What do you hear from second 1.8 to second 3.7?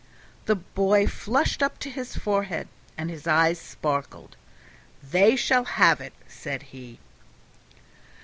to his forehead, and his eyes